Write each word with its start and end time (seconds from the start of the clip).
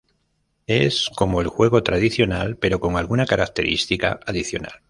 Es 0.65 1.11
como 1.15 1.41
el 1.41 1.47
juego 1.47 1.83
tradicional, 1.83 2.57
pero 2.57 2.79
con 2.79 2.97
alguna 2.97 3.27
característica 3.27 4.19
adicional. 4.25 4.79